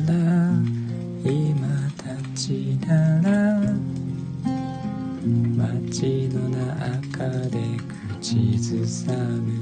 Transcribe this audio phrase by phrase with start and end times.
[0.00, 0.52] から
[1.24, 3.60] 今たちなら
[5.56, 7.58] 街の中で
[8.20, 9.57] 口ずさむ。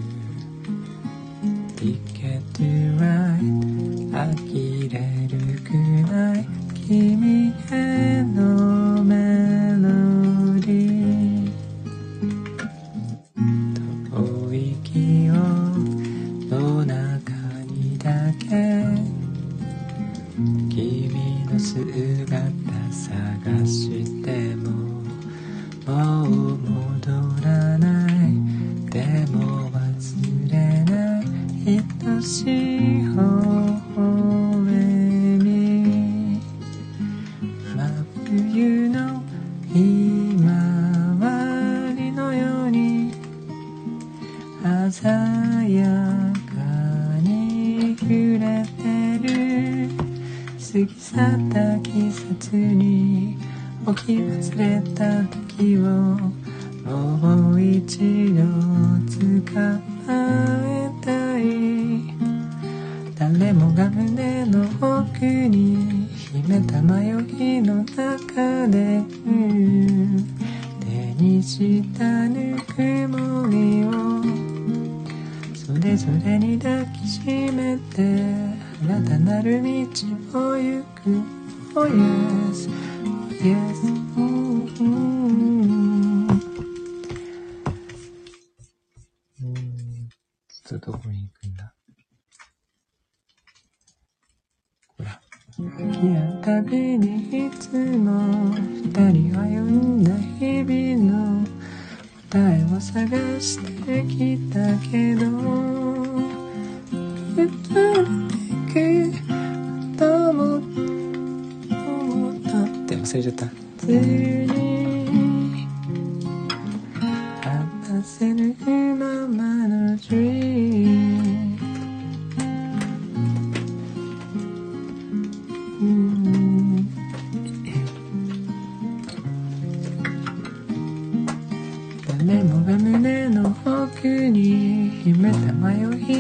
[132.27, 133.55] 胸の胸の
[133.85, 135.75] 奥に秘めた迷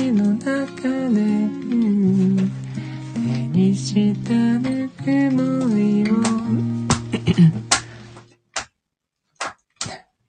[0.06, 2.36] いの中で、うん
[3.16, 4.30] 手にした
[4.60, 5.02] ぬく
[5.32, 6.14] もりを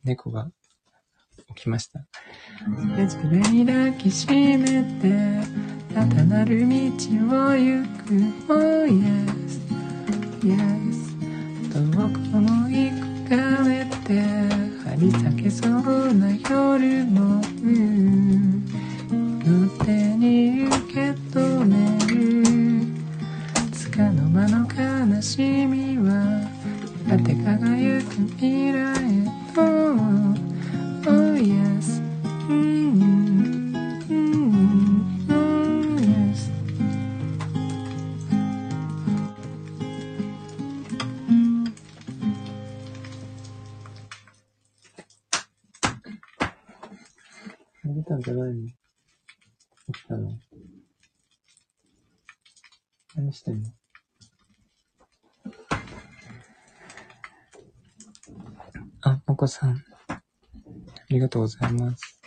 [0.04, 0.50] 猫が
[1.50, 2.08] 起きました。
[2.96, 3.04] 手
[3.52, 4.58] に抱きしめ
[5.00, 5.44] て、
[5.94, 6.74] ただなる道を
[7.56, 8.27] 行く。
[61.38, 62.22] とうございます。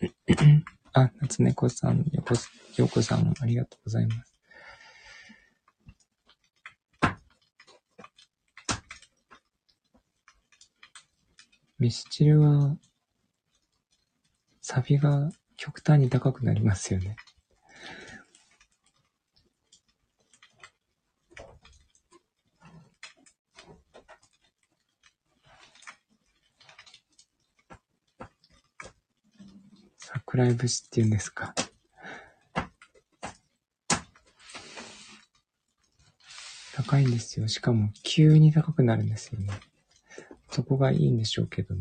[0.92, 2.34] あ、夏猫さん、よこ、
[2.76, 4.34] よこさん、ありがとうございます。
[11.78, 12.76] ミスチルは、
[14.60, 17.16] サビが極端に高くなりますよね。
[30.30, 31.54] クライい節って言うんですか？
[36.74, 37.48] 高いんですよ。
[37.48, 39.48] しかも急に高くなるんですよね。
[40.50, 41.80] そこがいいんでしょうけども。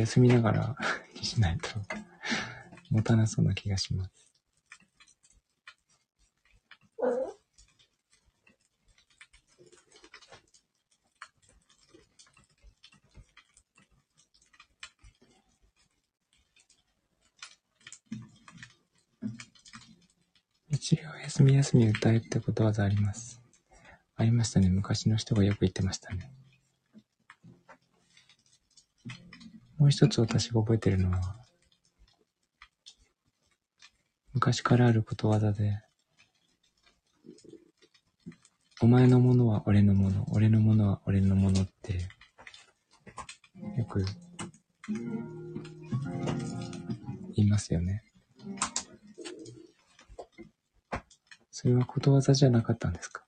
[0.00, 0.76] 休みながら
[1.14, 1.68] に しないと
[2.90, 4.10] 持たなそうな気がします。
[20.72, 23.40] 一応休み休み歌えってことわざあります。
[24.16, 24.68] ありましたね。
[24.68, 26.39] 昔の人がよく言ってましたね。
[29.80, 31.36] もう一つ私が覚えてるのは、
[34.34, 35.80] 昔からあることわざで、
[38.82, 41.94] お前のものは俺のもの、俺のものは俺のものって、
[43.78, 44.04] よく
[47.34, 48.04] 言いますよね。
[51.50, 53.24] それはことわざじゃなかったんですか？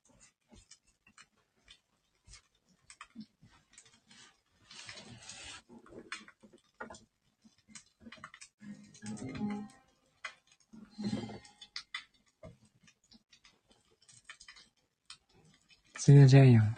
[16.03, 16.77] 普通のジャイアン。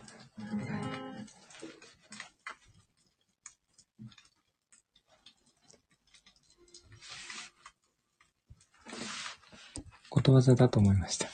[10.10, 11.33] ことわざだと思いました。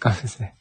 [0.00, 0.56] 結果ですね。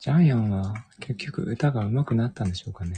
[0.00, 2.96] ジャイアンは結局歌が上手くなったんでしょうかね。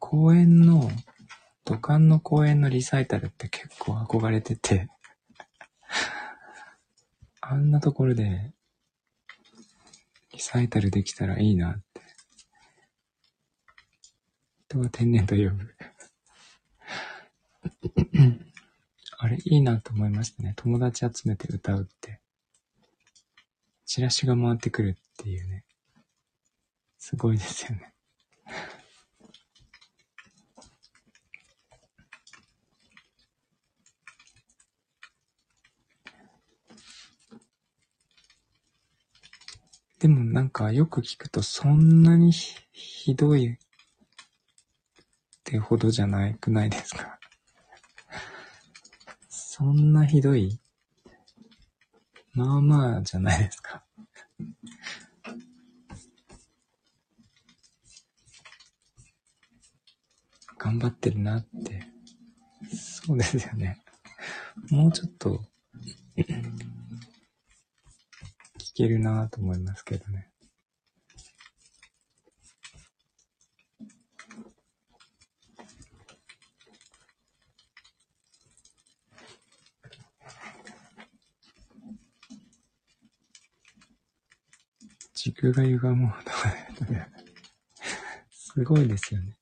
[0.00, 0.90] 公演の、
[1.64, 4.88] 土管の公演のリサイタルって結構憧れてて
[7.40, 8.52] あんなところで
[10.32, 12.00] リサイタルできたらいいなって。
[14.70, 15.74] 人は天然と呼ぶ
[19.22, 20.54] あれ、いいなと思いましたね。
[20.56, 22.20] 友達集めて歌うって。
[23.84, 25.62] チラシが回ってくるっていうね。
[26.96, 27.92] すごいですよね。
[39.98, 43.58] でもなんかよく聞くとそんなにひどいっ
[45.44, 47.19] てほどじゃないくないですか？
[49.60, 50.58] そんなひどい？
[52.32, 53.84] まあまあじゃないですか。
[60.58, 61.82] 頑張ってるなって。
[62.74, 63.82] そうですよね。
[64.70, 65.42] もうちょっと
[66.16, 66.24] 聞
[68.76, 70.29] けるなと思いますけどね。
[85.22, 86.30] 軸が歪もうと、
[88.30, 89.36] すごいですよね。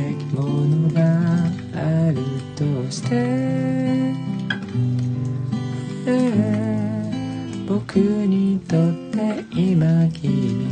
[0.00, 1.00] べきものが
[1.74, 2.16] ある
[2.56, 4.14] として
[7.68, 10.69] 僕にとって今君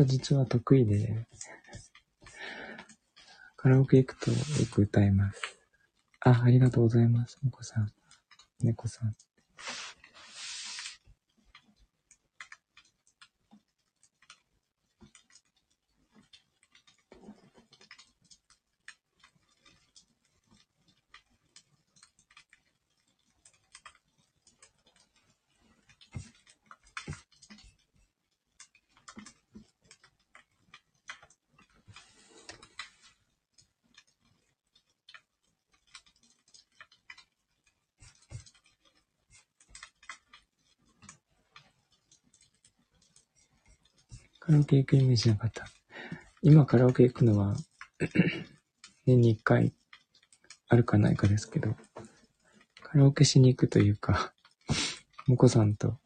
[0.00, 1.26] 歌実は得意で
[3.56, 4.36] カラオケ行くとよ
[4.72, 5.60] く歌います
[6.22, 7.38] あ、ありがとうございます。
[7.42, 7.88] もこさん。
[8.62, 9.14] 猫さん。
[44.50, 45.64] カラオケ行くイメージなかった。
[46.42, 47.54] 今カラオケ行くのは、
[49.06, 49.72] 年に一回
[50.66, 51.76] あるかないかですけど、
[52.82, 54.34] カラオケしに行くというか、
[55.28, 56.00] もこさんと、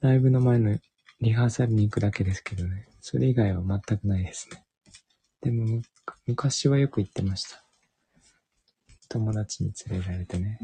[0.00, 0.78] ライブの前の
[1.22, 2.86] リハーサルに行くだけですけどね。
[3.00, 4.64] それ以外は全くないですね。
[5.40, 5.82] でも、
[6.24, 7.64] 昔はよく行ってました。
[9.08, 10.60] 友達に連れられてね。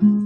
[0.00, 0.17] 嗯。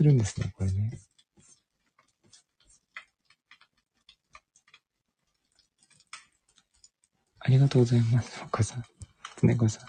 [0.00, 0.98] するんですね、これね。
[7.40, 8.84] ありがとうございます、お子さん。
[9.36, 9.88] つねこさん。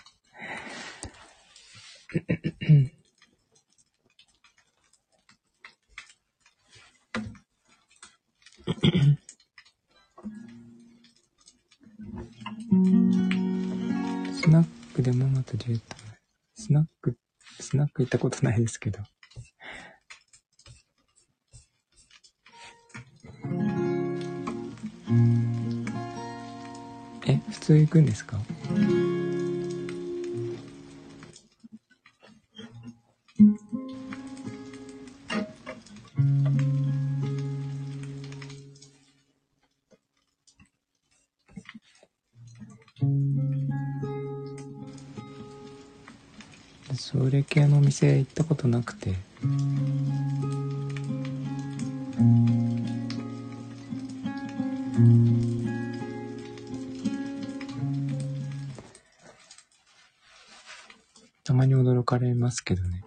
[14.41, 15.95] スナックでママとデュエット。
[16.56, 17.17] スナック、
[17.62, 19.00] スナック行ったことないですけど。
[27.28, 28.38] え、普通行くんですか？
[46.93, 49.15] それ系のお店行ったことなくて。
[62.12, 63.02] かれますけどね。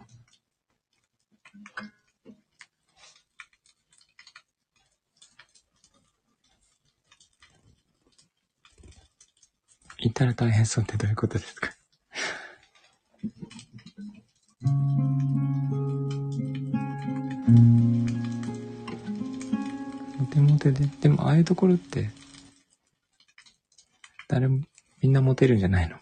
[9.98, 11.70] 行ったら大変そうってどういうことですか？
[20.18, 22.10] モテモテで、でもああいうところって、
[24.28, 24.62] 誰も、
[25.02, 25.98] みんなモテるんじゃないの？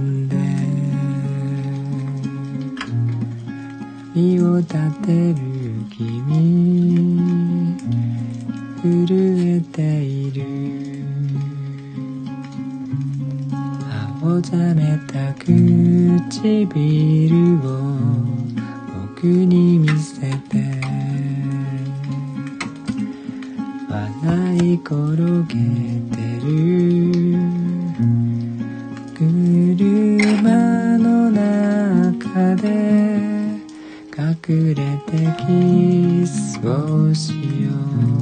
[0.00, 0.36] んで。
[4.14, 5.36] 身を立てる
[5.90, 7.76] 君。
[8.82, 10.42] 震えている。
[14.22, 17.60] 青ざめた唇を
[19.14, 20.80] 僕に見せて。
[23.88, 25.16] 笑い転
[25.52, 25.89] げ
[36.62, 38.19] Bosnia.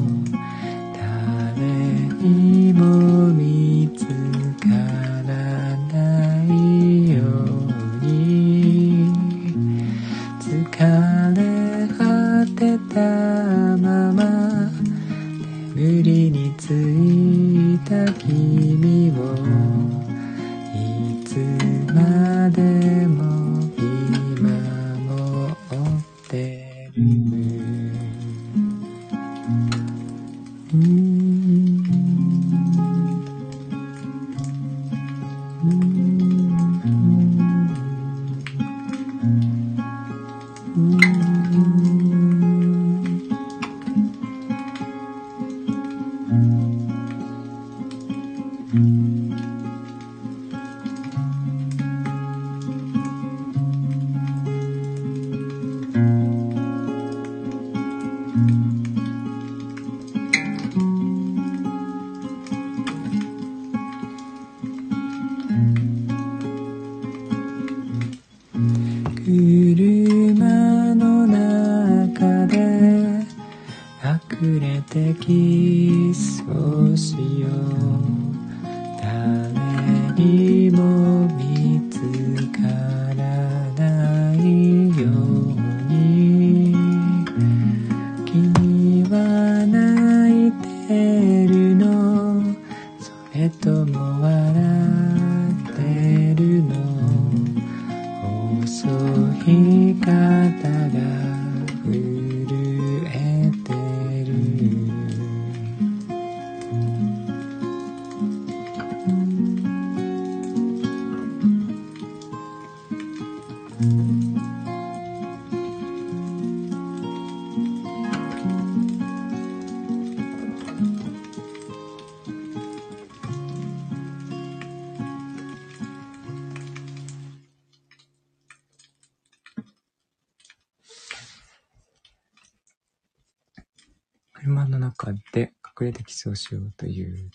[134.49, 137.31] 車の中で隠れてキスをしようという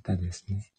[0.00, 0.70] 歌ですね。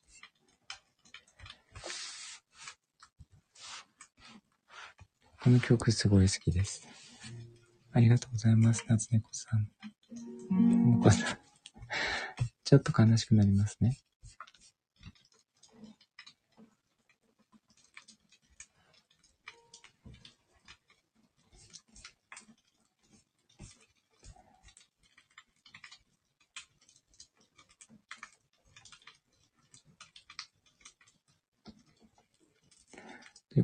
[5.42, 6.88] この曲すごい好きです。
[7.92, 9.68] ありがとうございます、夏猫さん。
[10.52, 11.38] もこさん。
[12.64, 13.98] ちょっと悲しくなりますね。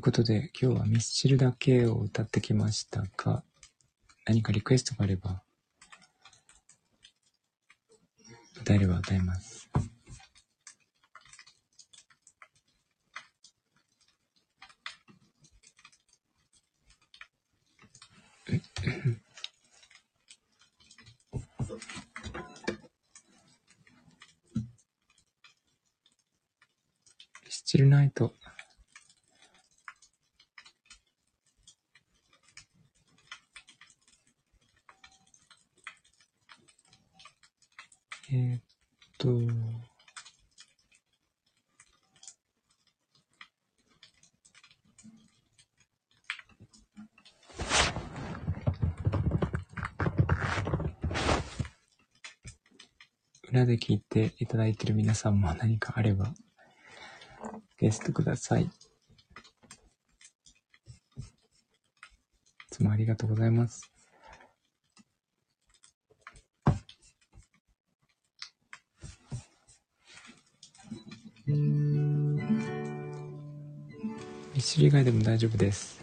[0.04, 3.42] ことで、今日はミスチルだけを歌ってきましたが、
[4.26, 5.42] 何かリクエストがあれば、
[8.60, 9.70] 歌えれば歌います。
[27.46, 28.34] ミスチルナイト。
[53.74, 56.32] で聞いていただいている皆さんも何かあれば、
[57.80, 58.64] ゲストください。
[58.64, 58.70] い
[62.70, 63.90] つもありがとうございます。
[71.48, 71.56] ミ
[74.62, 76.03] ス以外でも大丈夫です。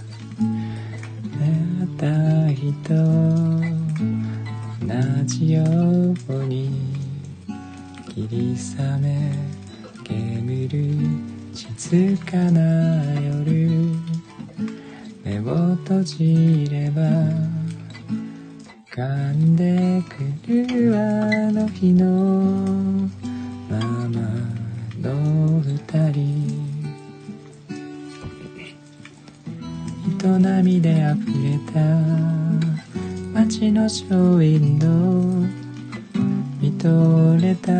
[33.61, 35.47] 街のショーウィンドウ
[36.59, 37.71] 見とれた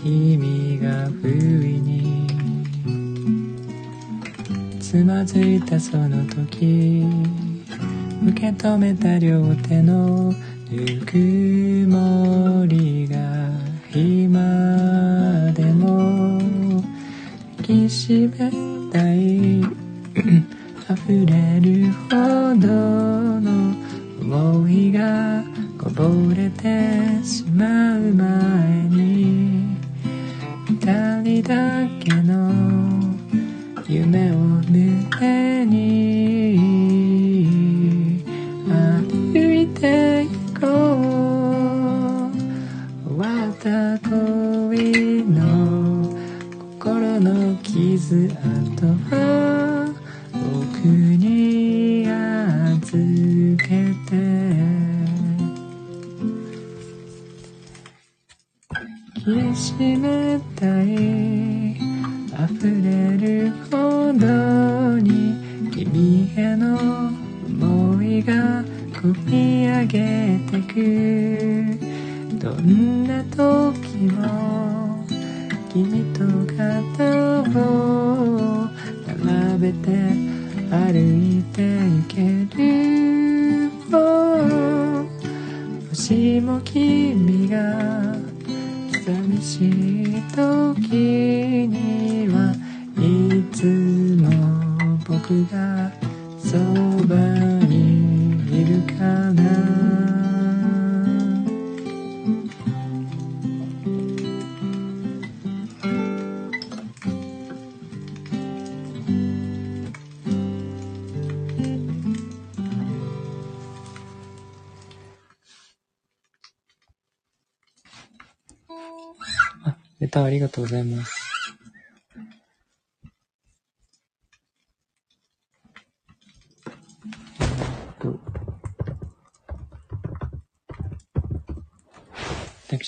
[0.00, 2.28] 君が不意に。
[4.78, 7.02] つまずいたその時
[8.28, 10.32] 受け止めた両手の
[10.70, 11.63] ぬく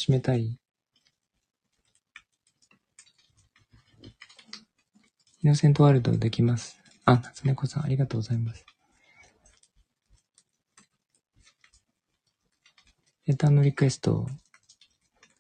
[0.07, 0.59] 抱きしめたい
[5.42, 6.81] イノセントワールドできます。
[7.05, 8.64] あ、夏猫さんありがとうございます。
[13.27, 14.27] レターのリクエスト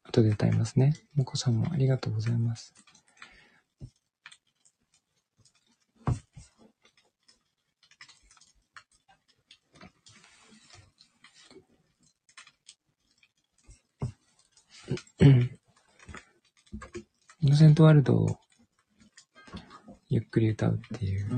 [0.04, 0.94] 後で歌いますね。
[1.14, 2.74] もこさんもありがとうございます。
[17.56, 18.38] セントワールドを
[20.08, 21.28] ゆっくり歌うっていう。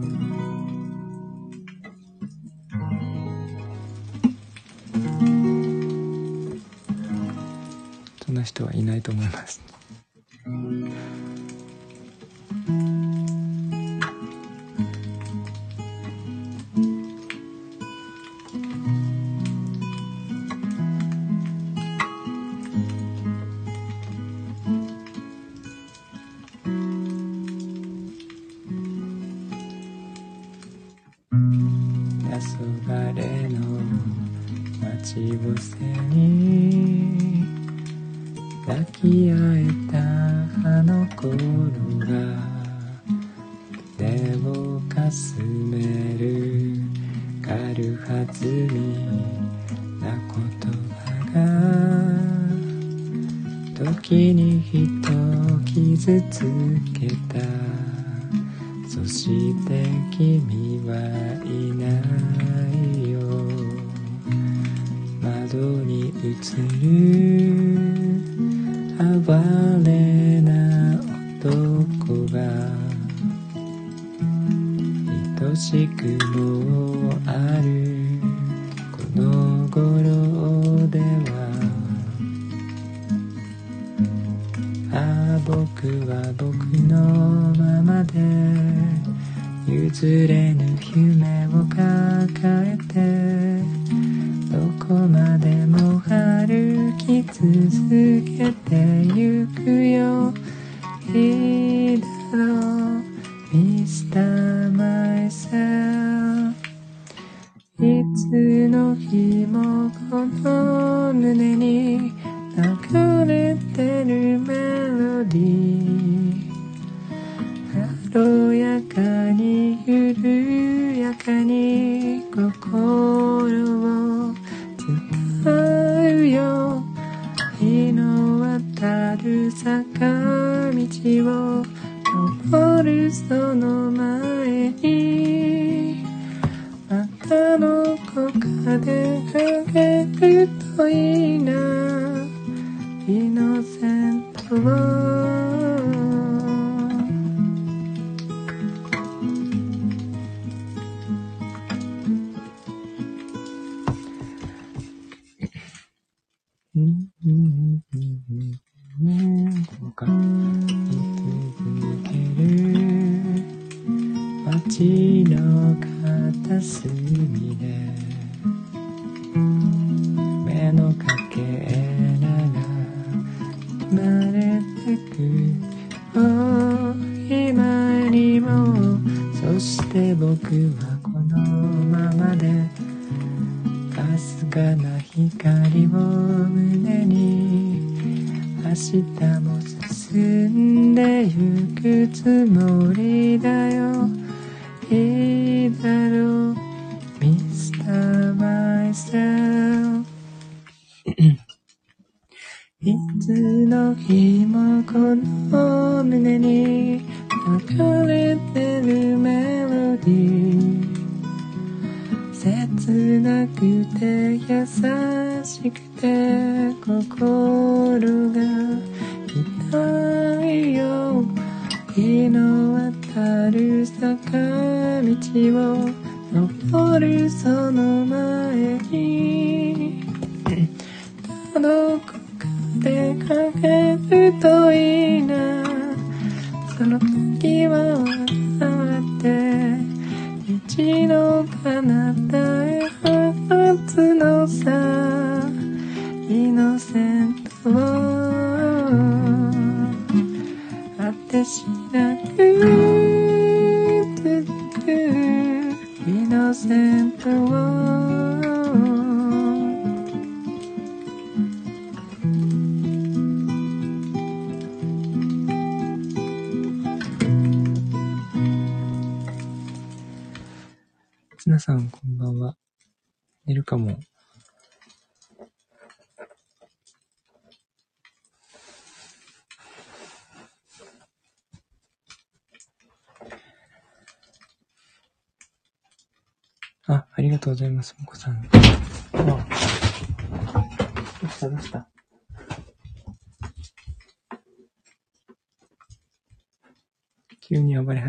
[8.26, 9.77] そんな人はいないと思います。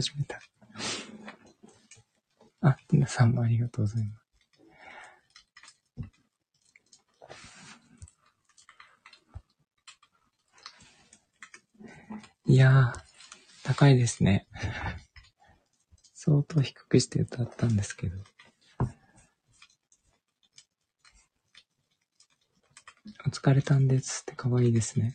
[0.01, 0.39] 始めた。
[3.09, 4.25] さんもありがとうございます。
[12.45, 12.99] いやー、
[13.63, 14.47] 高いですね。
[16.13, 18.15] 相当低くして歌ったんですけど。
[23.27, 25.13] お疲れたんですって可愛いですね。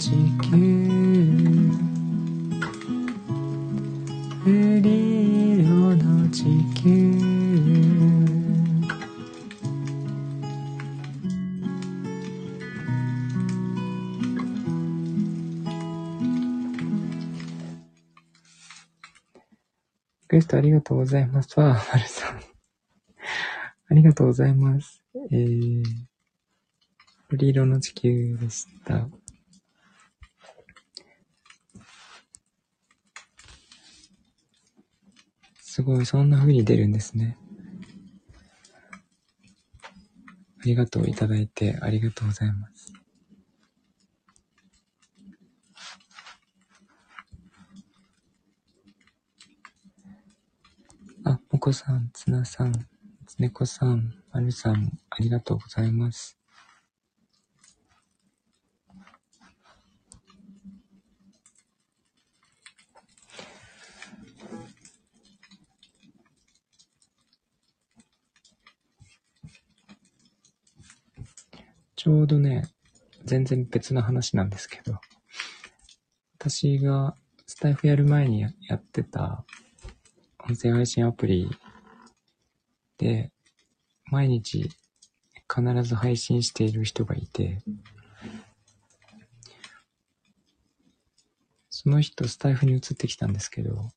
[0.00, 0.56] 地球
[4.80, 6.44] リ色の地
[6.82, 6.88] 球
[20.22, 21.60] リクエストありがとうございます。
[21.60, 22.40] わあ、まるさん。
[23.90, 25.02] ありがとうございます。
[25.30, 25.82] えー、
[27.30, 29.06] 瑠璃色の地球でした。
[35.80, 37.38] すごい、そんな風に出るんですね。
[40.60, 42.92] ありがとういただいてありがとうございます。
[51.24, 52.72] あ、もこさん、つなさん、
[53.26, 56.39] つねこさん、まるさん、ありがとうございます。
[72.02, 72.62] ちょうどね、
[73.26, 74.98] 全然別の話なんですけど、
[76.38, 77.14] 私が
[77.46, 79.44] スタイフやる前にやってた
[80.48, 81.50] 音声配信アプリ
[82.96, 83.30] で、
[84.06, 84.70] 毎日
[85.46, 87.58] 必ず配信している人がいて、
[91.68, 93.90] その人スタイフに移ってきたんですけど、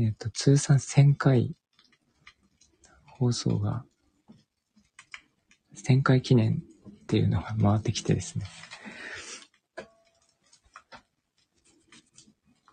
[0.00, 1.54] えっ、と、通算1000回
[3.06, 3.84] 放送が、
[5.76, 6.64] 1000回記念
[7.12, 8.46] っていうのが回ってきてですね。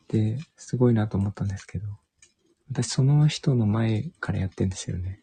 [0.08, 1.90] で、すごいなと思ったんですけど、
[2.72, 5.22] 私その人の前からやってんですよね。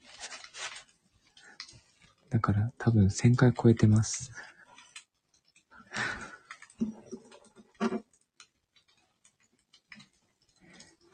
[2.28, 4.32] だから多分1000回超えてます。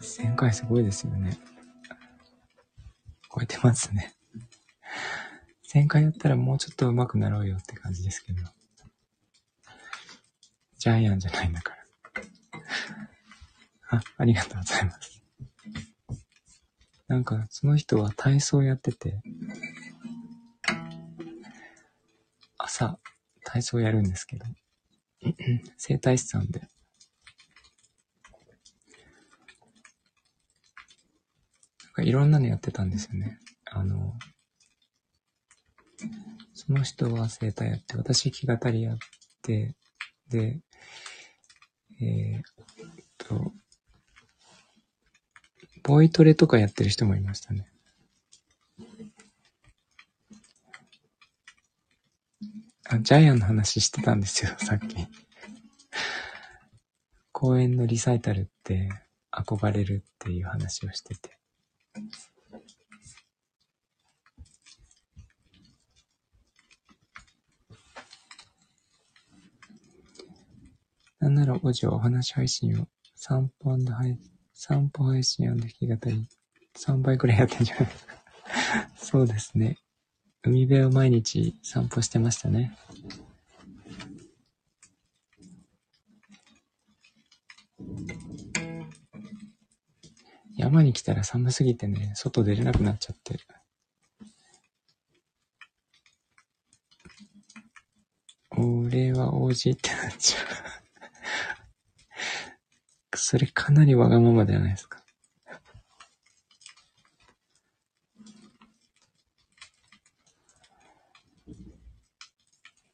[0.01, 1.39] 1000回すごいですよね。
[3.33, 4.17] 超えてますね。
[5.75, 8.43] 1000回やったらもうちょっと上手くなろうよって感じですけど。
[10.79, 11.79] ジャイアンじゃないんだから。
[13.99, 15.23] あ、ありがとうございます。
[17.09, 19.23] なんか、その人は体操やってて、
[22.59, 22.99] 朝、
[23.45, 24.45] 体操やるんですけど、
[25.79, 26.69] 整体師さんで、なん
[31.93, 33.39] かいろんなのやってたんですよね。
[33.67, 34.19] あの、
[36.67, 38.99] その人は整体やって、私気語りやっ
[39.43, 39.75] て、
[40.29, 40.61] で、
[42.01, 42.43] えー、っ
[43.19, 43.53] と、
[45.83, 47.67] ボイトレとかやってる人もいましたね。
[52.89, 54.97] あ、ジャイアンの話してたんですよ、 さっき。
[57.33, 58.89] 公演のリサイタルって
[59.33, 61.42] 憧れるっていう話をしてて。
[71.63, 74.19] なんなら、おじはお話配信を散歩配
[74.53, 76.29] 散歩配信弾き語り、
[76.77, 78.15] 3倍くらいやってんじゃないですか。
[78.97, 79.79] そうですね。
[80.43, 82.77] 海辺を毎日散歩してましたね。
[90.57, 93.39] 山に来たら寒すぎてね、外出れなくなっちゃって。
[98.57, 100.39] 俺は王子ってなっちゃ
[100.69, 100.72] う。
[103.33, 105.03] それかなりわがままじゃないですか？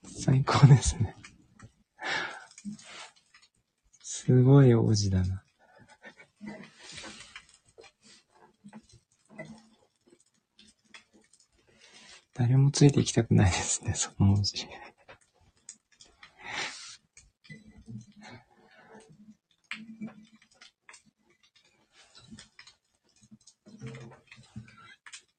[0.05, 1.16] 最高ですね。
[4.01, 5.43] すごい王子だな。
[12.34, 14.68] 誰もついていきたくないですね、その王子。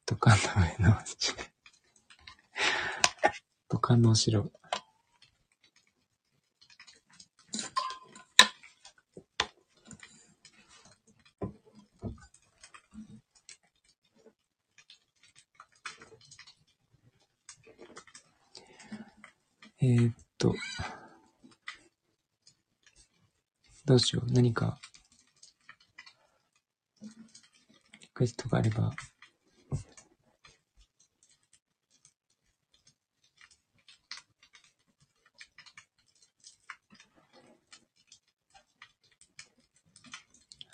[0.06, 0.38] 土管
[4.02, 4.52] の上の土管のお城。
[19.82, 20.54] えー、っと、
[23.86, 24.32] どうしよう。
[24.34, 24.78] 何か、
[28.02, 28.92] リクエストがあれば、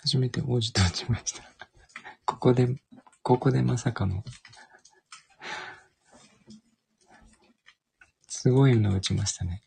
[0.06, 1.42] 初めて王子と打ちました。
[2.24, 2.68] ここで、
[3.24, 4.22] ここでまさかの、
[8.28, 9.64] すごいの打ちましたね。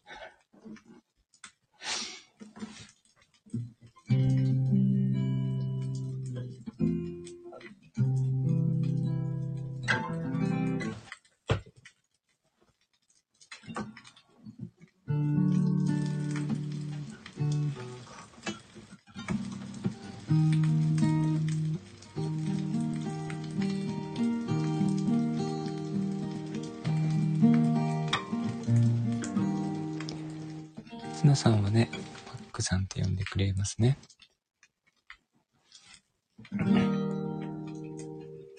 [31.39, 31.89] さんはね、
[32.25, 33.97] パックさんって呼んでくれますね。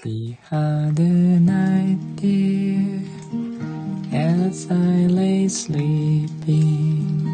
[0.03, 3.05] We had a night dear
[4.15, 7.29] as I lay sleeping.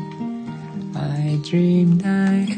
[0.96, 2.55] I dreamed I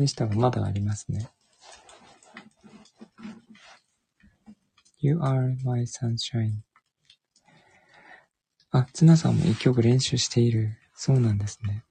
[0.00, 1.28] でしたが、まだありますね。
[4.98, 6.62] You are my sunshine.
[8.70, 10.78] あ、ツナさんも一曲練習している。
[10.94, 11.84] そうなんですね。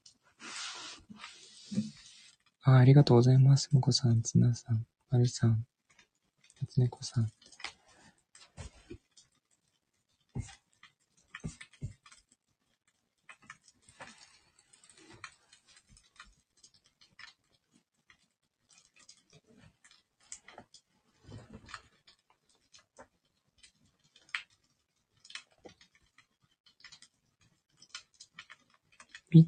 [2.63, 3.69] あ、ありがとうございます。
[3.73, 5.65] もこさん、ツナさん、まるさん、
[6.61, 7.29] 夏猫さん。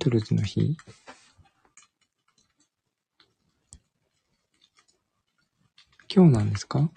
[0.02, 0.76] トルズの日
[6.12, 6.90] 今日なんですか？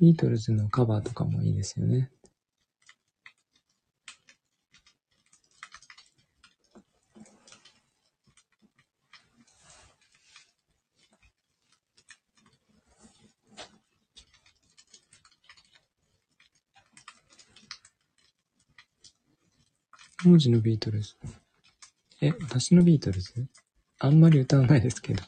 [0.00, 2.10] ビートルズのカバーとかもいいですよね。
[20.36, 21.14] 当時のビートルズ。
[22.20, 23.46] え、私のビートルズ？
[24.00, 25.22] あんまり歌わないですけど。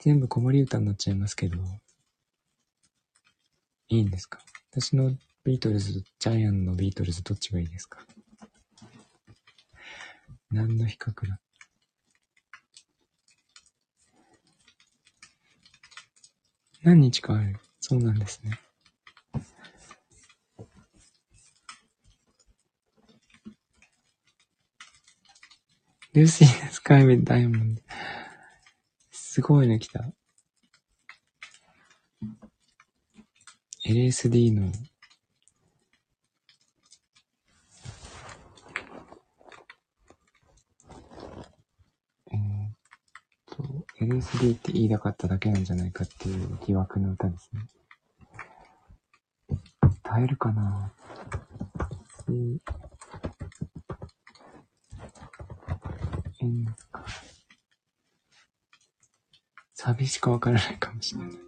[0.00, 1.58] 全部子守歌になっちゃいますけど。
[3.88, 4.40] いいんですか？
[4.72, 5.12] 私の
[5.44, 8.00] ビートルズとジャイアンのビートルズどっちがいいですか？
[10.50, 11.38] 何の比較だ？
[16.82, 17.60] 何日かある？
[17.78, 18.58] そうなんですね。
[26.16, 27.82] ルーシーのスカイウェイダイヤモンド。
[29.10, 30.02] すごいね、来た。
[33.84, 34.72] LSD の、
[42.32, 42.72] えーっ
[43.54, 43.62] と、
[44.00, 47.60] LSD って言いたかっただけなんじゃないかっていう疑惑の歌ですね。
[50.02, 50.94] 耐えるかな
[59.74, 60.06] 寂。
[60.06, 61.45] しくわからないかもしれない。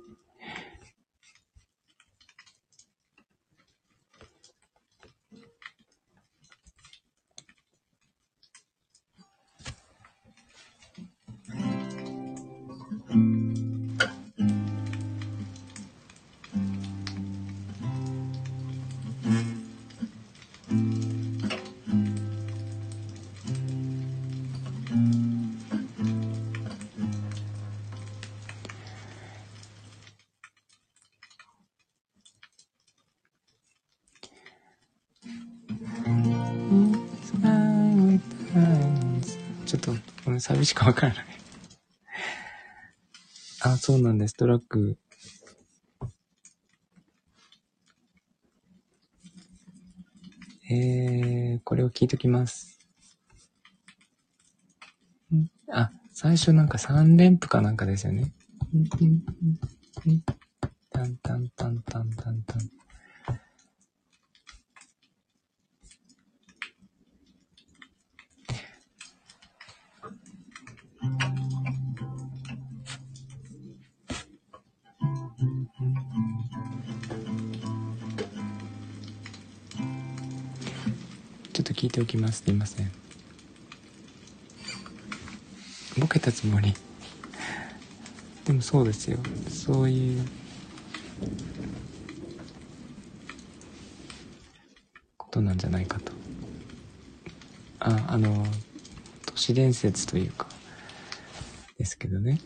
[40.68, 41.24] しかわからない。
[43.62, 44.34] あ、そうなんです。
[44.34, 44.98] トラック。
[50.70, 52.78] えー、これを聞いときます。
[55.32, 58.34] んあ、最初なんか3連符かなんかですよね。
[58.74, 60.37] んんん
[81.98, 82.42] ておきます。
[82.44, 82.92] すいません。
[85.98, 86.74] ボケたつもり。
[88.44, 89.18] でもそうですよ。
[89.48, 90.24] そういう
[95.16, 96.12] ことなんじゃないかと
[97.80, 98.46] ああの
[99.26, 100.46] 都市伝説というか
[101.78, 102.40] ですけどね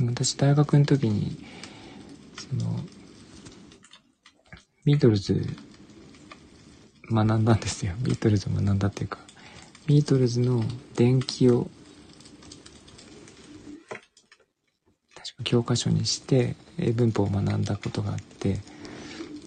[0.00, 1.44] 私大学の時に
[2.38, 2.80] その
[4.86, 5.44] ビートルズ
[7.10, 7.92] 学んだんですよ。
[7.98, 9.18] ビートルズを学んだっていうか。
[9.88, 10.62] ビートルズの
[10.94, 11.68] 伝記を
[15.16, 18.60] 確か教科書にして英文法を学んだことがあって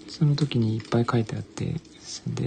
[0.09, 1.79] その時にいっぱい書いてあってで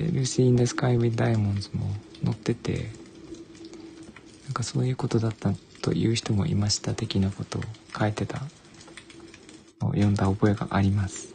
[0.12, 2.90] 「Lucy in the Sky with Diamonds」も載ってて
[4.44, 7.62] なんかそういうことだったという人もいました的なことを
[7.98, 8.42] 書いてた
[9.80, 11.31] を読んだ覚えがあります。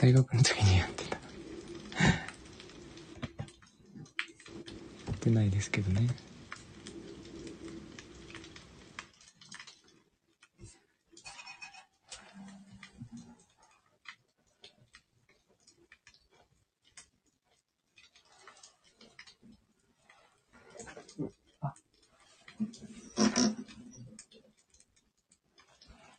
[0.00, 1.16] 大学の時にやってた。
[1.16, 1.22] や
[5.12, 6.08] ってないですけどね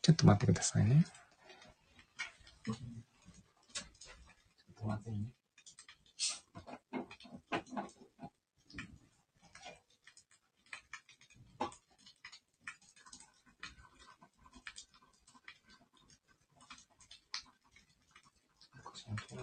[0.03, 1.03] ちょっと待ってくださいね。
[4.91, 5.29] まずいね。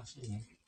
[0.05, 0.59] しいね。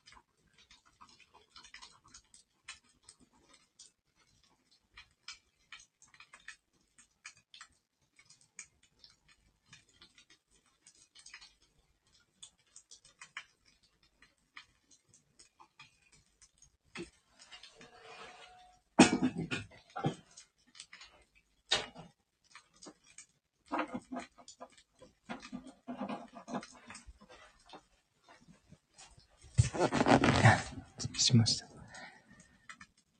[31.31, 31.67] しました。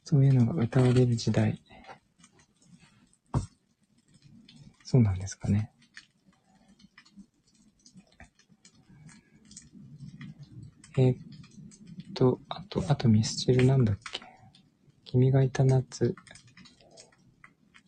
[0.04, 1.62] そういうのが歌われる時代。
[4.86, 5.70] そうなんですかね。
[10.98, 11.18] えー、っ
[12.14, 14.22] と、あと、あとミスチルなんだっけ？
[15.04, 16.16] 君がいた夏。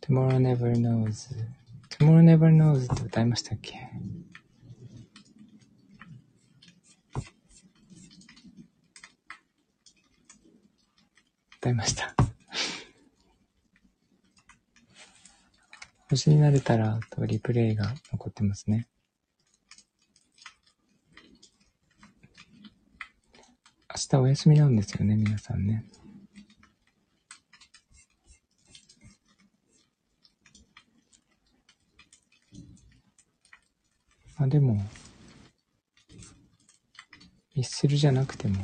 [0.02, 1.34] Tomorrow Never Knows。
[1.90, 3.90] Tomorrow Never Knows って歌いましたっけ？
[11.60, 12.13] 歌いました。
[16.16, 18.88] 星になれたらとリプレイが残ってますね。
[23.90, 25.86] 明日お休みなんですよね、皆さんね。
[34.38, 34.76] まあでも、
[37.56, 38.64] ミッスルじゃなくても、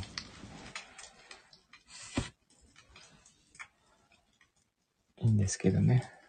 [5.18, 6.19] いいんですけどね。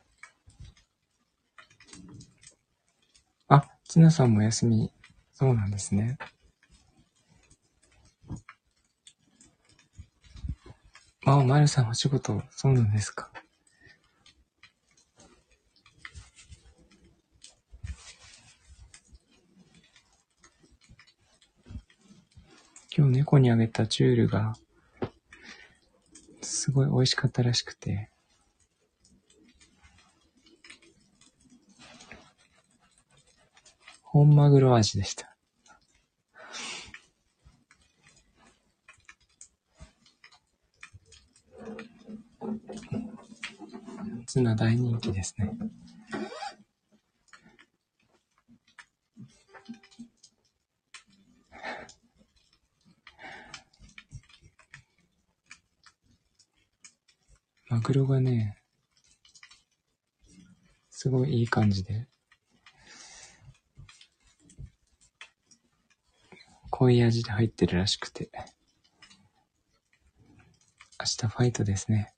[3.92, 4.90] あ、ちなさんも休み。
[5.34, 6.18] そうなんですね。
[11.26, 13.30] あ、まるさんお仕事、そうなんですか。
[22.96, 24.56] 今日猫にあげたチュールが、
[26.42, 28.11] すごい美味しかったらしくて、
[34.22, 35.36] 本マグロ味でした。
[44.28, 45.52] ツナ大人気ですね。
[57.70, 58.56] マグロがね、
[60.92, 62.08] すごいいい感じで、
[66.82, 68.32] 濃い味で入ってるらしくて。
[71.00, 72.16] 明日ファイトですね。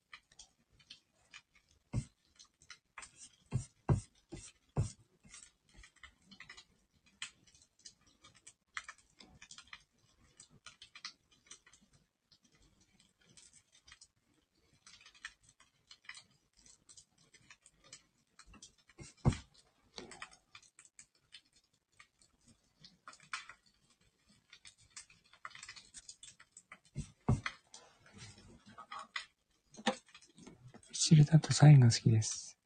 [31.63, 32.57] サインが好きです。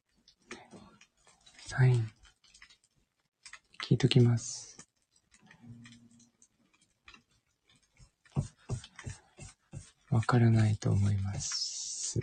[1.67, 2.09] サイン。
[3.87, 4.75] 聞いときます。
[10.09, 12.19] わからないと思います。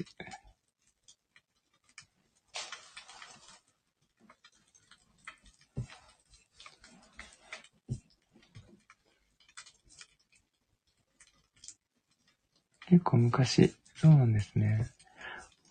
[12.89, 14.94] 結構昔、そうなんですね。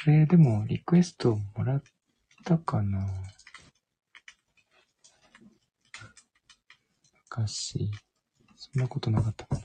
[0.03, 1.83] これでもリクエストもらっ
[2.43, 3.07] たかな
[7.29, 7.89] 昔。
[8.57, 9.61] そんなことなかったかな。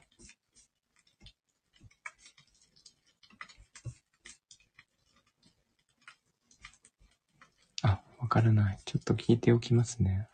[7.83, 8.79] あ、わからない。
[8.85, 10.29] ちょっと聞いておきますね。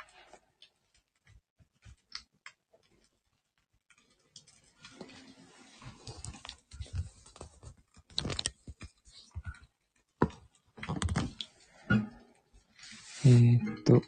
[13.27, 14.03] えー、っと。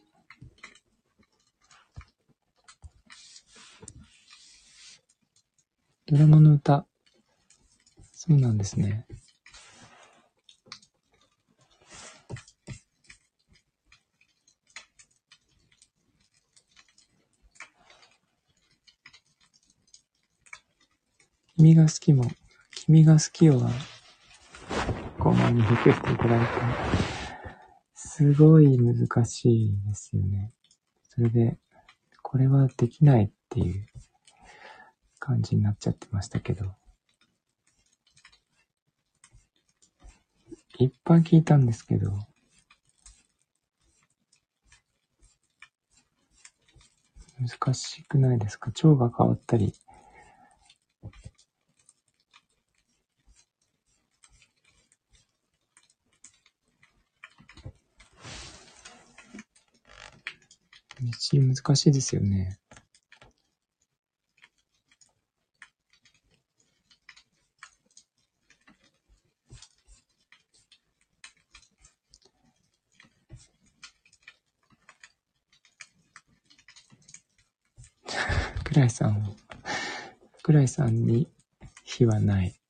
[6.06, 6.86] ドラマの歌。
[8.12, 9.06] そうなんですね。
[21.56, 22.30] 君が好きも、
[22.72, 23.70] 君が好きよは、
[25.20, 26.46] こんなにリクエストいただいて、
[27.94, 30.52] すごい難しいですよね。
[31.04, 31.56] それで、
[32.20, 33.86] これはできないっていう
[35.20, 36.74] 感じになっちゃってましたけど。
[40.78, 42.12] いっぱい聞いたんですけど、
[47.38, 48.72] 難しくないですか？
[48.72, 49.72] 蝶が変わったり。
[61.30, 62.58] 道難しいですよね。
[78.64, 79.36] 桜井さん、
[80.38, 81.28] 桜井さんに
[81.84, 82.60] 非はない。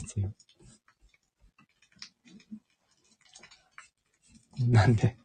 [0.00, 0.32] ですよ。
[4.68, 5.16] なんで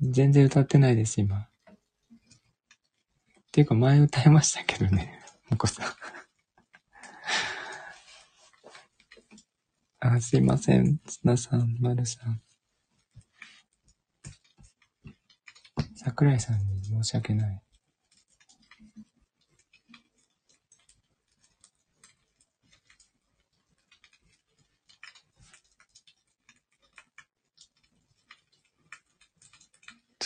[0.00, 1.40] 全然歌ってないです、今。
[1.40, 1.46] っ
[3.52, 5.20] ていうか前歌いましたけどね、
[5.50, 5.86] もこさん。
[10.02, 10.98] あ、すいません。
[11.06, 12.40] つなさん、まるさん。
[15.94, 17.62] 桜井さんに申し訳ない。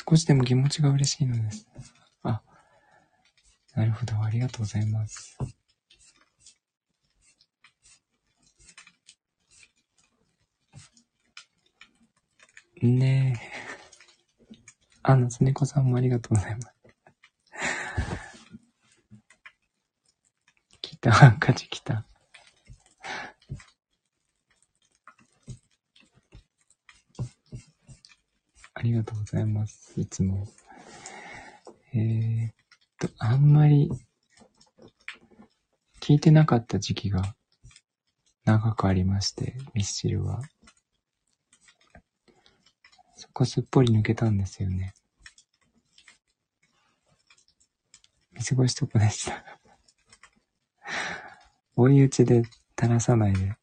[0.09, 1.67] 少しでも気持ちが嬉しいのです。
[2.23, 2.43] あ、
[3.75, 4.23] なるほど。
[4.23, 5.39] ありがとうございます。
[12.83, 13.55] ねえ。
[15.03, 16.75] あ、夏猫さんもありがとうございます。
[20.83, 22.05] 来た、ハンカチ来た。
[28.85, 29.99] ありがとうございます。
[29.99, 30.47] いつも。
[31.95, 32.53] えー、っ
[32.99, 33.91] とあんまり
[36.01, 37.35] 聞いてなかった時期が
[38.45, 40.43] 長くありまして、ミスチルは。
[43.17, 44.93] そこすっぽり抜けたんですよね。
[48.33, 49.43] 見過ごしとこでした
[51.75, 52.43] 追い打ちで
[52.79, 53.57] 垂らさないで。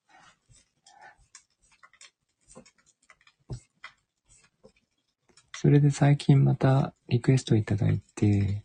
[5.71, 8.61] それで最近またリクエストいただいて、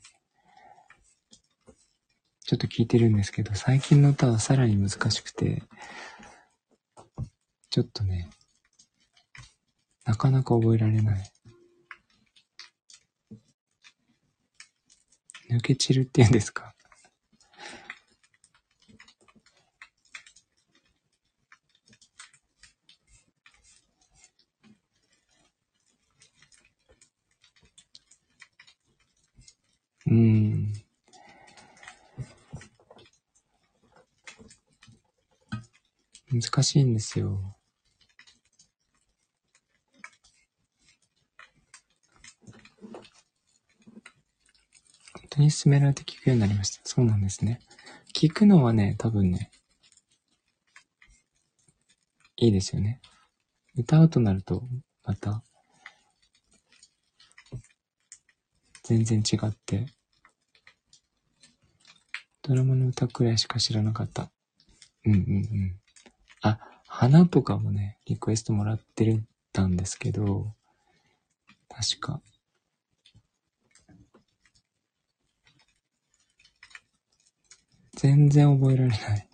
[2.44, 5.62] ちょっと聞いてるんですけど、最近の歌はさらに難しくて、
[7.70, 8.28] ちょっとね、
[10.04, 11.30] なかなか覚えられない。
[15.48, 16.74] 抜け散るっていうんですか？
[36.40, 37.56] 難しいんですよ。
[45.12, 46.80] 本当に勧められて聞くようになりました。
[46.84, 47.60] そうなんですね。
[48.14, 49.50] 聞くのはね、多分ね、
[52.36, 53.00] いいですよね。
[53.76, 54.62] 歌うとなると、
[55.04, 55.42] また、
[58.84, 59.86] 全然違って、
[62.42, 64.30] ドラマの歌くらいしか知らなかった。
[65.04, 65.85] うんうんうん。
[66.46, 70.54] あ、花とかもね、リクエストもらってるたんですけど、
[71.68, 72.20] 確か。
[77.94, 79.25] 全然覚えられない。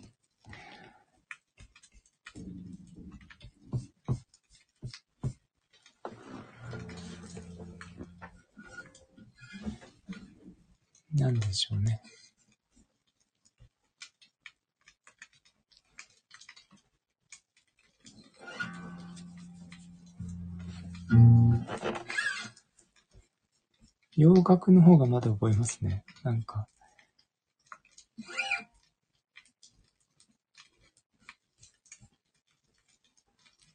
[24.43, 26.03] 洋楽の方がまだ覚えますね。
[26.21, 26.67] なんか。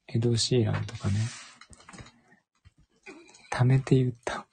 [0.09, 1.15] エド・シーランとかね。
[3.51, 4.47] 貯めて言った。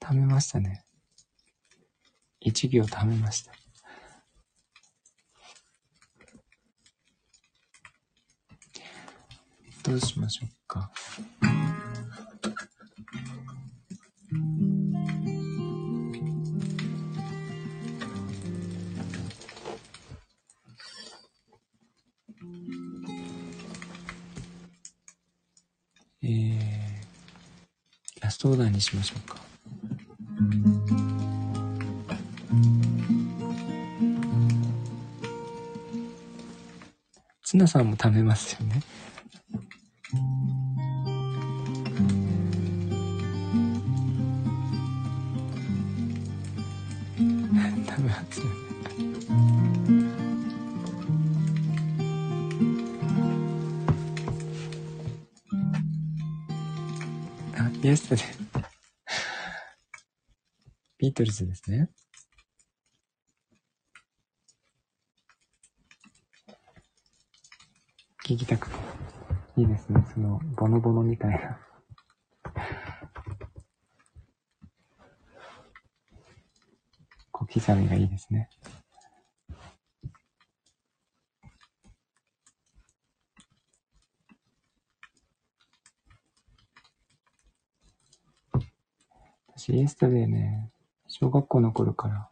[0.00, 0.84] 貯めましたね。
[2.40, 3.52] 一行貯めました。
[9.90, 10.88] どうしましょうか。
[26.22, 29.40] えー、ラストオーダーにしましょうか。
[37.42, 38.84] ツナさんも食べますよね。
[61.20, 61.90] トルズですね。
[68.26, 68.76] 聞きたくて。
[69.58, 70.02] いいですね。
[70.14, 71.58] その、ボノボノみたいな。
[77.32, 78.48] 小刻みがいいですね。
[89.54, 90.70] 私、イエスタでね、
[91.12, 92.30] 小学校の頃から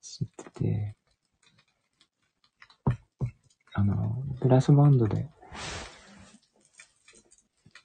[0.00, 0.96] 知ってて、
[3.74, 5.28] あの、ブラスバンドで、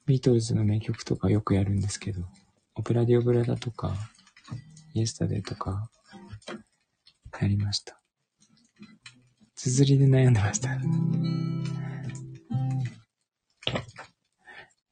[0.06, 2.22] ビートルズの名曲とかよくやるんですけど、
[2.76, 3.94] オペラディオブラダとか、
[4.94, 5.92] イエスタデーとか、
[7.42, 8.02] やりました。
[9.56, 10.70] 綴りで悩んでました。
[10.70, 10.80] や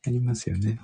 [0.08, 0.82] りますよね。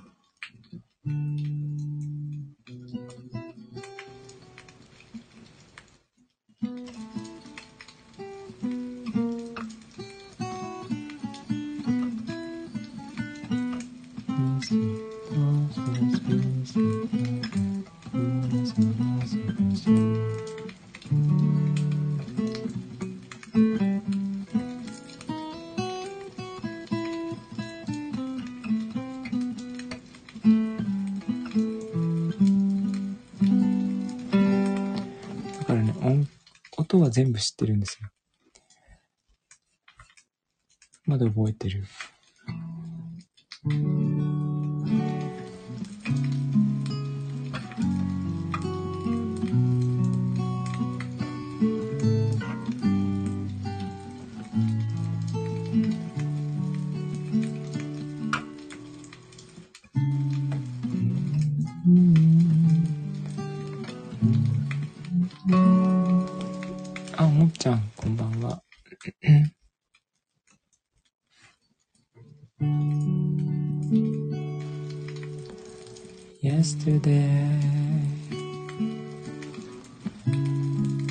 [76.86, 77.58] Yesterday,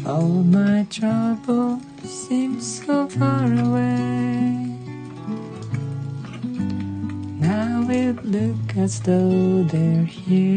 [0.05, 4.71] all my troubles seem so far away.
[7.41, 10.55] Now it looks as though they're here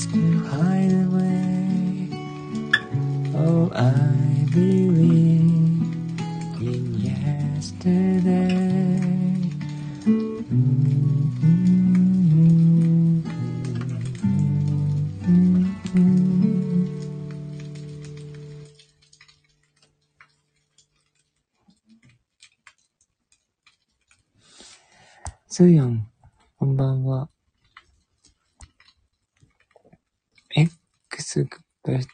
[0.00, 2.08] To hide away.
[3.36, 5.19] Oh, I believe.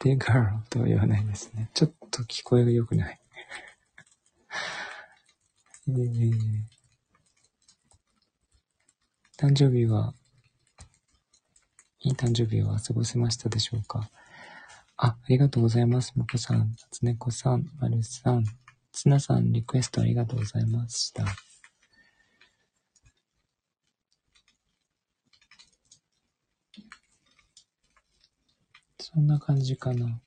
[0.07, 1.69] デーガールとは言わないですね。
[1.73, 3.19] ちょっと聞こえが良くない。
[5.89, 6.33] えー
[9.37, 10.13] 誕生日は、
[11.99, 14.09] いい誕生日は過ごせましたでしょうか？
[14.95, 16.17] あ、ありがとうございます。
[16.17, 18.45] もこさん、つねこさん、まるさん、
[18.93, 21.25] つなさん、リクエストありがとうございました。
[29.09, 30.21] そんな感じかな。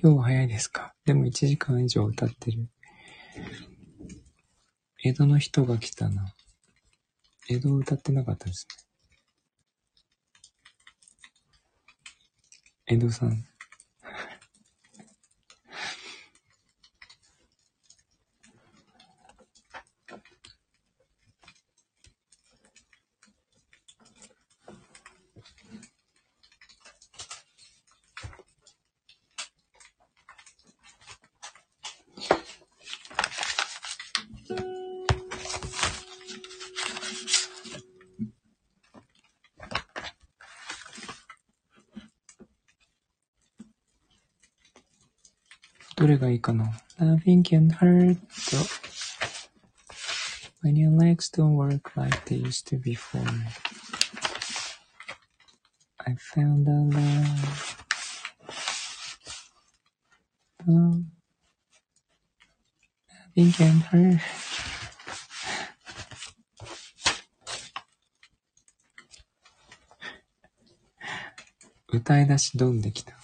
[0.00, 0.94] 今日は早いですか？
[1.04, 2.68] でも1時間以上歌ってる。
[5.02, 6.32] 江戸の人が来たな。
[7.48, 8.83] 江戸歌ってなかったですね。
[12.86, 13.44] 遠藤さん。
[46.03, 48.17] どれがいいかな ?Nothing can hurt
[50.63, 53.21] when your legs don't work like they used to before.
[56.05, 57.75] I found a love.
[60.67, 61.03] Oh,
[63.35, 64.19] nothing can hurt.
[71.91, 73.13] 歌い出しどんできた。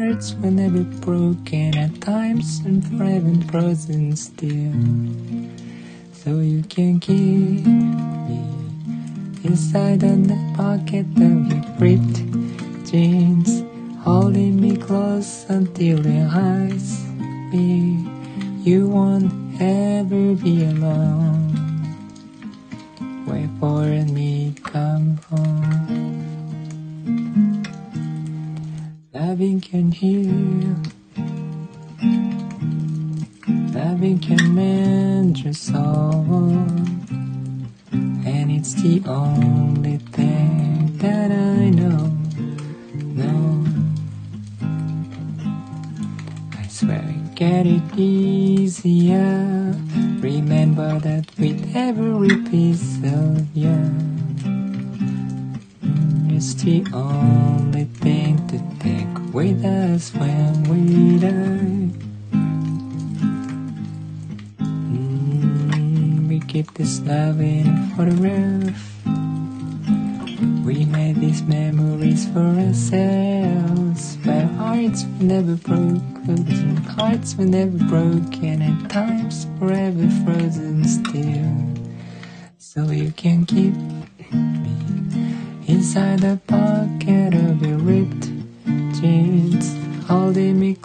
[0.00, 4.72] hearts were never broken at times and forever frozen still.
[6.12, 8.40] So you can keep me
[9.44, 12.29] inside the pocket of your ripped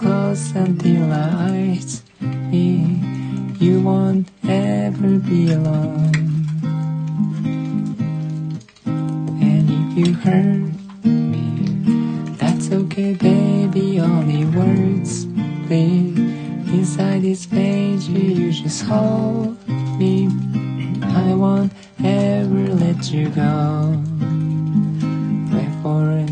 [0.06, 3.02] close until our eyes meet.
[3.60, 6.14] You won't ever be alone.
[9.48, 10.74] And if you hurt
[11.04, 14.00] me, that's okay, baby.
[14.00, 15.26] Only words,
[15.66, 16.20] please.
[16.78, 19.58] Inside this page, you just hold
[19.98, 20.30] me.
[21.02, 21.74] I won't
[22.04, 23.56] ever let you go.
[25.52, 26.25] Wait for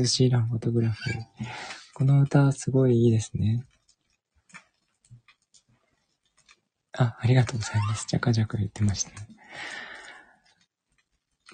[0.00, 1.10] エド・シーランフォトグラフ。
[1.92, 3.66] この歌すごいいいですね。
[6.94, 8.06] あ、ありがとうございます。
[8.08, 9.10] ジャカジャカ言ってました。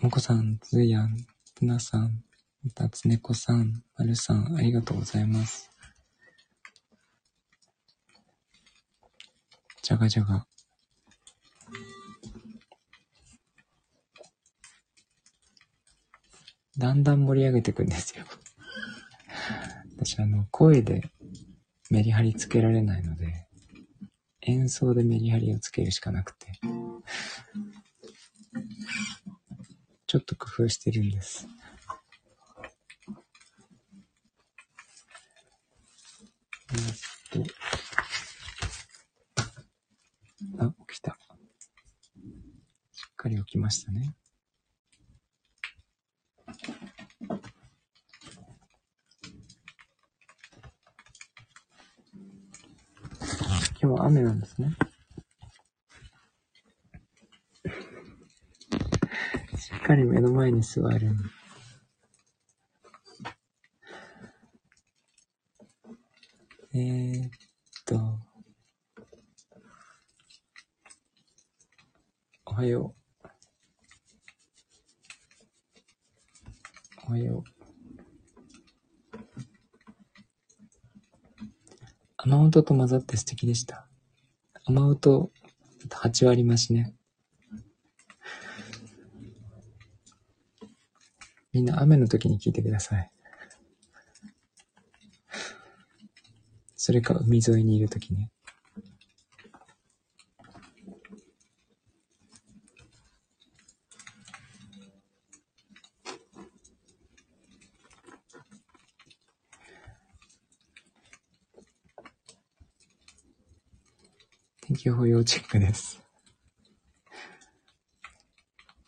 [0.00, 1.16] もこさん、つーやん、
[1.56, 2.22] つなさん、
[2.62, 5.68] またつねこさん、まるさん、ありがとうございます。
[9.82, 10.46] ジャガジャガ。
[16.78, 18.24] だんだん盛り上げていくんですよ。
[19.96, 21.10] 私、あの、声で
[21.90, 23.46] メリハリつけられないので、
[24.42, 26.60] 演奏でメリハリをつけるしかなくて、
[30.06, 31.48] ちょっと工夫してるんです。
[36.72, 37.44] えっ
[40.58, 41.18] と、あ、起きた。
[42.92, 44.14] しっかり起きましたね。
[53.86, 54.72] 今日は雨なんですね。
[59.56, 61.08] しっかり目の前に座る。
[66.74, 67.30] えー、っ
[67.84, 68.18] と、
[72.46, 72.92] おはよ
[73.22, 73.28] う。
[77.06, 77.56] おはよう。
[82.16, 83.86] 雨音と混ざって素敵でした。
[84.64, 85.30] 雨音、
[85.90, 86.94] 8割増しね。
[91.52, 93.10] みんな雨の時に聞いてください。
[96.76, 98.30] それか海沿いにいる時ね。
[114.86, 116.00] 天気予報要チェックです。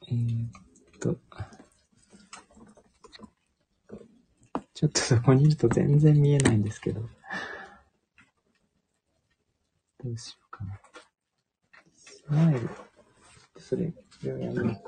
[0.06, 0.50] えー、っ
[1.00, 1.18] と。
[4.74, 7.00] ちょっとそこにいると全然見えないんですけど。
[7.00, 7.08] ど
[10.08, 10.80] うしようかな。
[11.96, 12.70] スマイル。
[13.58, 14.84] それ、それをやめよう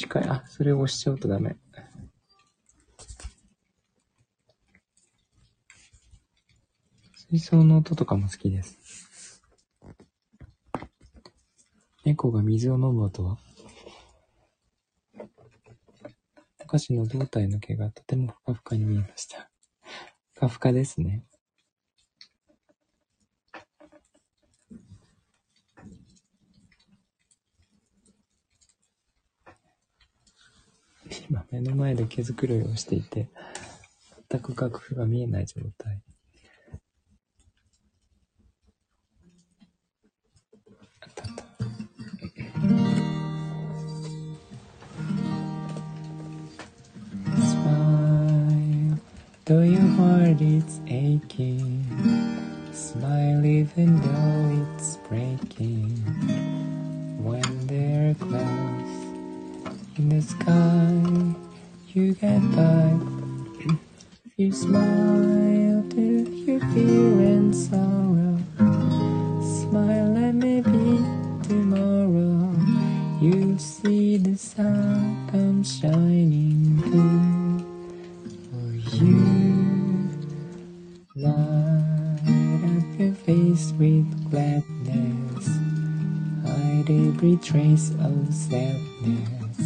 [0.00, 1.58] 近い、あ、それを押しちゃうとダメ。
[7.28, 9.42] 水槽の音とかも好きです。
[12.02, 13.36] 猫が水を飲む音は？
[16.62, 19.50] お菓子の胴体の毛がとてもふかふかに見えました。
[20.32, 21.24] ふかふかですね。
[31.60, 33.28] 目の前で毛づくろいをしていて、
[34.30, 36.00] 全く楽譜が見えない状態。
[41.00, 41.44] あったあった。
[47.40, 48.98] Smile,
[49.44, 51.84] though your heart is aching.
[52.72, 55.96] Smile even though it's breaking.
[57.22, 58.90] When there are clouds
[59.98, 61.29] in the sky,
[61.94, 62.98] you get by.
[64.24, 66.00] If you smile to
[66.46, 68.38] your fear and sorrow,
[69.42, 71.02] smile and maybe
[71.48, 72.54] tomorrow
[73.20, 77.58] you'll see the sun come shining through
[78.50, 80.10] for you.
[81.16, 82.22] Light
[82.78, 85.48] up your face with gladness,
[86.46, 89.59] hide every trace of sadness.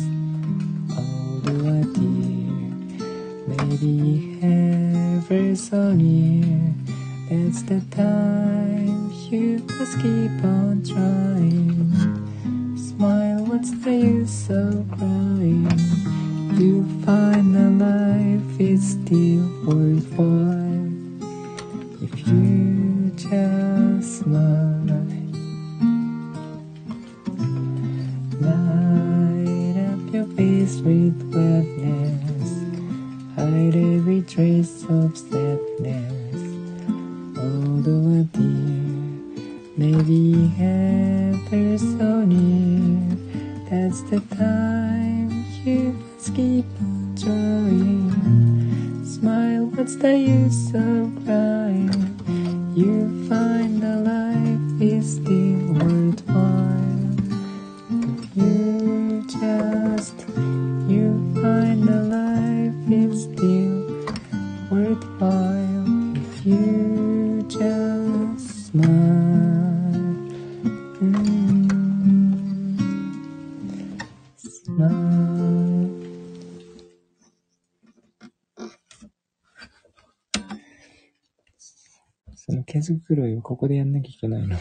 [83.44, 84.56] ここでやんなきゃいけないの。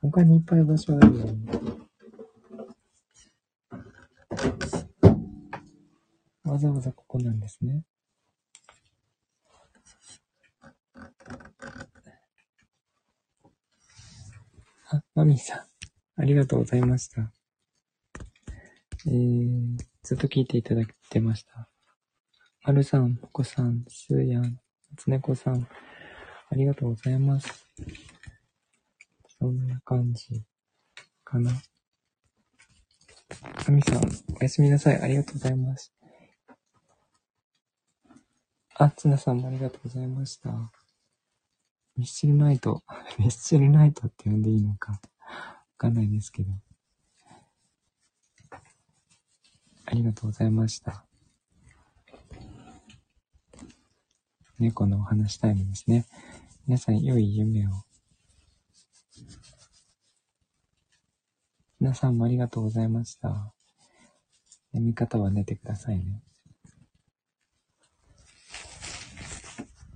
[0.00, 1.26] 他にいっぱい場所あるよ。
[6.44, 7.82] わざわざここなんですね。
[14.90, 16.22] あ、マミーさん。
[16.22, 17.32] ありがとうございました。
[19.06, 21.68] えー、ずっと聞いていただいてました。
[22.62, 24.60] まるさん、ぽこさん、すーやん、
[24.96, 25.66] つねこさん、
[26.50, 27.66] ありがとうございます。
[29.38, 30.42] そんな感じ
[31.24, 31.50] かな。
[33.66, 34.02] あみさん、
[34.38, 35.00] おやすみなさい。
[35.00, 35.92] ありがとうございます。
[38.76, 40.50] あ、つなさんもありがとうございました。
[41.96, 42.82] ミスチルナイト、
[43.18, 45.00] ミスチルナイトって呼んでいいのか、わ
[45.76, 46.52] かんないですけど。
[49.86, 51.04] ありがとうございました。
[54.58, 56.06] 猫のお話タイムですね。
[56.66, 57.70] 皆さん、良い夢を。
[61.80, 63.52] 皆さんもありがとうございました。
[64.72, 66.22] 眠り方は寝てくださいね。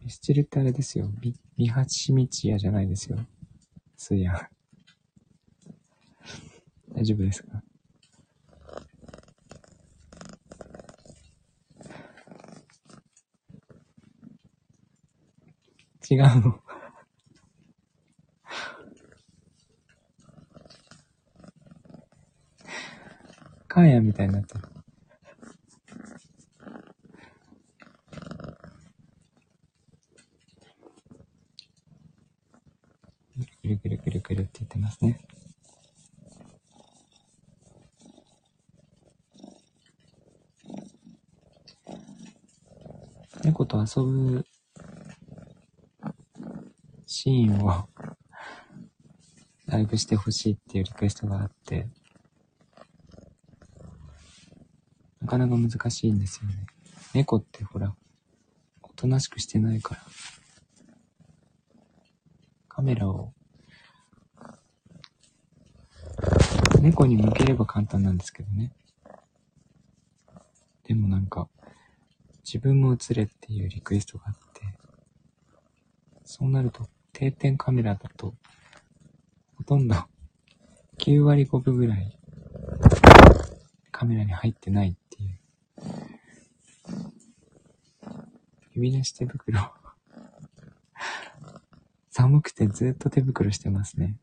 [0.02, 1.10] ミスチルってあれですよ。
[1.22, 3.18] み、みはちみちやじゃないですよ。
[3.96, 4.48] すや。
[6.94, 7.62] 大丈夫ですか？
[16.10, 16.58] 違うの。
[23.68, 24.64] カーヤみたいになってる。
[33.60, 35.20] くるくるくるくるって言ってますね。
[43.44, 44.46] 猫と遊ぶ
[47.20, 47.88] シーンを
[49.66, 51.88] ライブしてほしいっていうリクエストがあって、
[55.20, 56.64] なかなか難しいんですよね。
[57.14, 57.92] 猫ってほら、
[58.84, 60.00] おとなしくしてないから。
[62.68, 63.32] カメラを、
[66.80, 68.70] 猫に向ければ簡単なんですけどね。
[70.84, 71.48] でもなんか、
[72.44, 74.62] 自分も映れっていうリクエストがあって、
[76.24, 76.88] そうなると
[77.18, 78.36] 定点カメラだと、
[79.56, 79.96] ほとんど
[80.98, 82.16] 9割5分ぐらい
[83.90, 85.30] カメラに入ってないっていう。
[88.76, 89.58] 指出し手袋。
[92.10, 94.16] 寒くてずっと手袋してますね。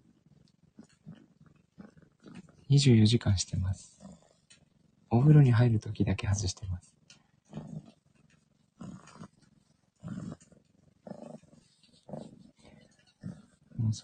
[2.69, 4.01] 24時間してます。
[5.09, 6.94] お風呂に入るときだけ外してます。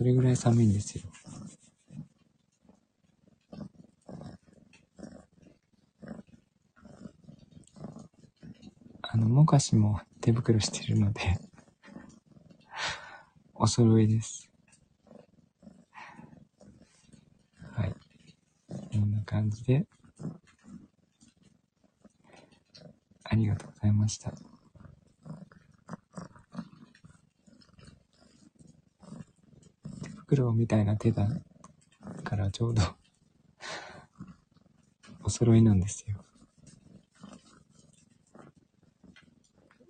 [0.02, 1.04] それぐらい寒いんですよ。
[9.04, 11.22] あの、もかしも手袋してるので、
[13.54, 14.50] お揃いです。
[17.60, 17.96] はい。
[18.70, 19.86] こんな感じで、
[23.24, 24.34] ありがとうございました。
[30.32, 31.28] 袋みたいな手だ
[32.24, 32.82] からちょうど
[35.24, 36.24] お揃いなんですよ。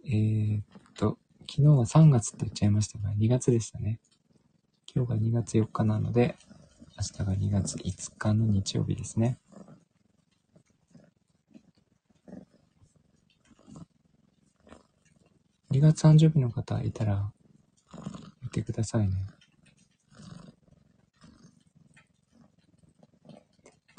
[0.05, 0.65] えー、っ
[0.95, 3.99] と、昨日は3月って言っちゃいましたが、2月でしたね。
[4.93, 6.35] 今日が2月4日なので、
[6.97, 9.39] 明日が2月5日の日曜日ですね。
[15.69, 17.31] 2月30日の方いたら、
[18.41, 19.30] 見てくださいね。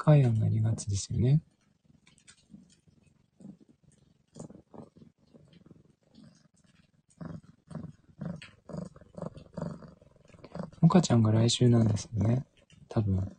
[0.05, 1.39] 海案になりがちですよね。
[10.81, 12.45] モカちゃんが来週なんですよね。
[12.89, 13.31] 多分。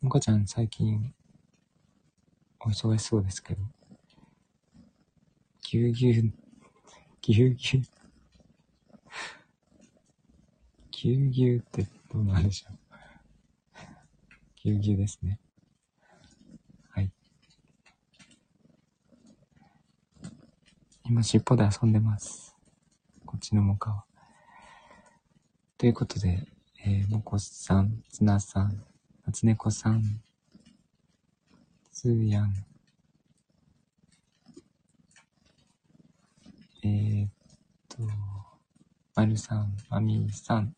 [0.00, 1.12] モカちゃん最近
[2.60, 3.81] お忙しそうですけど。
[5.72, 6.32] ぎゅうぎゅう、
[7.22, 7.84] ぎゅうぎゅう。
[10.90, 12.78] ぎゅうぎゅうってどうなんでしょう。
[14.62, 15.40] ぎゅうぎゅうですね。
[16.90, 17.10] はい。
[21.06, 22.54] 今、尻尾で遊んでます。
[23.24, 24.04] こっちのモカは。
[25.78, 26.46] ということで、
[26.84, 28.84] えー、もこさん、つなさん、
[29.24, 30.20] 夏猫さん、
[31.90, 32.52] つーやん、
[36.84, 37.30] えー、っ
[37.88, 38.02] と、
[39.14, 40.74] まるさん、まみーさん、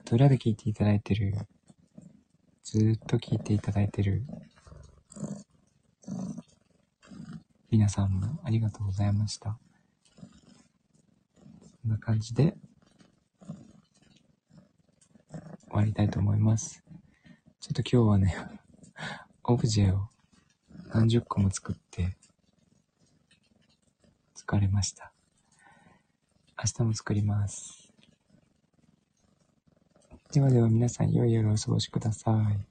[0.00, 1.34] あと裏で聞いていただいてる、
[2.64, 4.24] ずーっと聞いていただいてる、
[7.70, 9.50] 皆さんもありがとうございました。
[9.50, 9.56] こ
[11.86, 12.56] んな感じで、
[15.68, 16.82] 終わりたいと思います。
[17.60, 18.36] ちょっと今日はね、
[19.44, 20.08] オブジェを
[20.92, 22.16] 何十個も作って、
[24.34, 25.13] 疲れました。
[26.64, 27.92] 明日も作ります。
[30.32, 32.66] ではでは皆さん、良い夜をお過ごしください。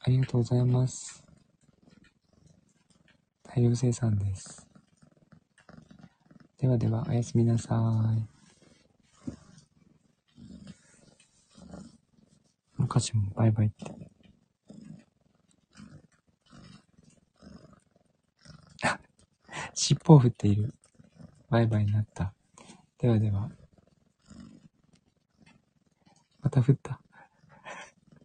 [0.00, 1.22] ありがとうございます。
[3.44, 4.66] 大量生産です。
[6.58, 7.76] ではでは、おやすみなさ
[12.80, 12.82] い。
[12.82, 13.92] 歌詞もバイバイって。
[18.82, 18.98] あ
[19.74, 20.74] 尻尾を振っている。
[21.50, 22.32] バイバイになった。
[22.98, 23.50] ではでは。
[26.40, 27.01] また振った。